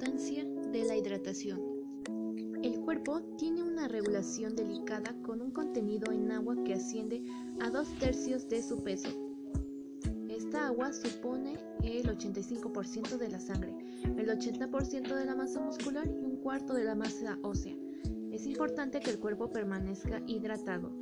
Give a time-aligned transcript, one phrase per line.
[0.00, 1.60] de la hidratación.
[2.62, 7.22] El cuerpo tiene una regulación delicada con un contenido en agua que asciende
[7.60, 9.10] a dos tercios de su peso.
[10.30, 16.24] Esta agua supone el 85% de la sangre, el 80% de la masa muscular y
[16.24, 17.76] un cuarto de la masa ósea.
[18.32, 20.92] Es importante que el cuerpo permanezca hidratado.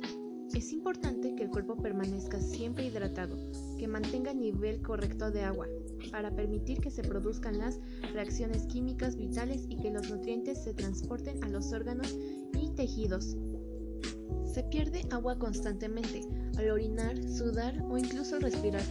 [0.53, 3.37] Es importante que el cuerpo permanezca siempre hidratado,
[3.77, 5.67] que mantenga el nivel correcto de agua,
[6.11, 7.79] para permitir que se produzcan las
[8.13, 12.17] reacciones químicas vitales y que los nutrientes se transporten a los órganos
[12.59, 13.37] y tejidos.
[14.45, 16.21] Se pierde agua constantemente
[16.57, 18.83] al orinar, sudar o incluso respirar.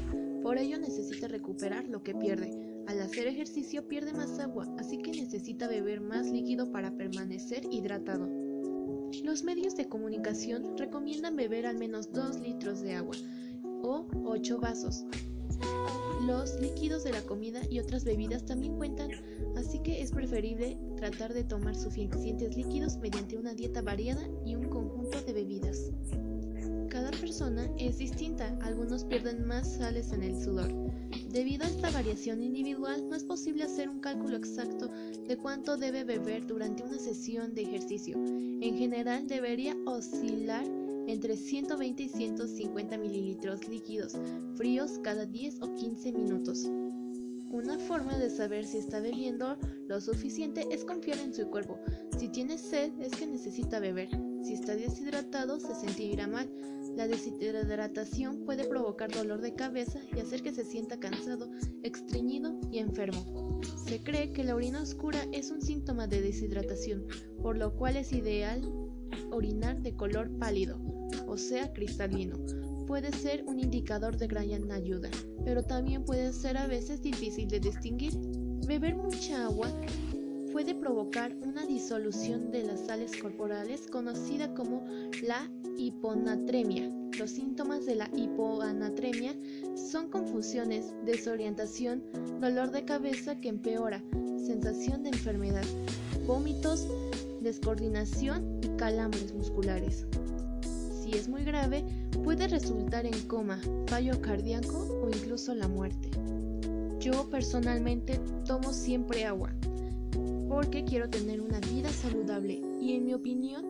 [0.42, 2.84] Por ello necesita recuperar lo que pierde.
[2.86, 8.47] Al hacer ejercicio pierde más agua, así que necesita beber más líquido para permanecer hidratado.
[9.24, 13.16] Los medios de comunicación recomiendan beber al menos 2 litros de agua
[13.82, 15.04] o 8 vasos.
[16.26, 19.10] Los líquidos de la comida y otras bebidas también cuentan,
[19.56, 24.68] así que es preferible tratar de tomar suficientes líquidos mediante una dieta variada y un
[24.68, 25.47] conjunto de bebidas.
[27.78, 30.74] Es distinta, algunos pierden más sales en el sudor.
[31.30, 36.02] Debido a esta variación individual, no es posible hacer un cálculo exacto de cuánto debe
[36.02, 38.16] beber durante una sesión de ejercicio.
[38.16, 40.64] En general, debería oscilar
[41.06, 44.16] entre 120 y 150 mililitros líquidos
[44.56, 46.68] fríos cada 10 o 15 minutos.
[47.50, 51.78] Una forma de saber si está bebiendo lo suficiente es confiar en su cuerpo.
[52.18, 54.10] Si tiene sed es que necesita beber.
[54.42, 56.50] Si está deshidratado se sentirá mal.
[56.96, 61.50] La deshidratación puede provocar dolor de cabeza y hacer que se sienta cansado,
[61.82, 63.60] estreñido y enfermo.
[63.86, 67.06] Se cree que la orina oscura es un síntoma de deshidratación,
[67.40, 68.60] por lo cual es ideal
[69.30, 70.78] orinar de color pálido,
[71.26, 72.36] o sea cristalino.
[72.88, 75.10] Puede ser un indicador de gran ayuda,
[75.44, 78.14] pero también puede ser a veces difícil de distinguir.
[78.66, 79.70] Beber mucha agua
[80.52, 84.86] puede provocar una disolución de las sales corporales conocida como
[85.22, 86.90] la hiponatremia.
[87.18, 89.36] Los síntomas de la hipoanatremia
[89.76, 92.02] son confusiones, desorientación,
[92.40, 94.02] dolor de cabeza que empeora,
[94.38, 95.66] sensación de enfermedad,
[96.26, 96.88] vómitos,
[97.42, 100.06] descoordinación y calambres musculares.
[101.10, 101.86] Si es muy grave,
[102.22, 106.10] puede resultar en coma, fallo cardíaco o incluso la muerte.
[107.00, 109.50] Yo personalmente tomo siempre agua
[110.50, 113.64] porque quiero tener una vida saludable y en mi opinión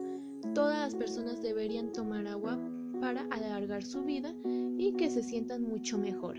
[0.53, 2.59] todas las personas deberían tomar agua
[3.01, 6.39] para alargar su vida y que se sientan mucho mejor.